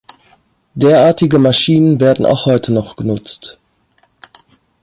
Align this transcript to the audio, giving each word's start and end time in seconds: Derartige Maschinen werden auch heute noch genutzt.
Derartige 0.73 1.37
Maschinen 1.37 1.99
werden 2.01 2.25
auch 2.25 2.47
heute 2.47 2.73
noch 2.73 2.95
genutzt. 2.95 3.59